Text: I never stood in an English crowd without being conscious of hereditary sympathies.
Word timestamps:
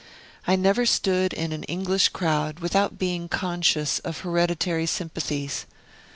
I 0.47 0.55
never 0.55 0.87
stood 0.87 1.31
in 1.31 1.51
an 1.51 1.61
English 1.65 2.09
crowd 2.09 2.59
without 2.59 2.97
being 2.97 3.29
conscious 3.29 3.99
of 3.99 4.21
hereditary 4.21 4.87
sympathies. 4.87 5.67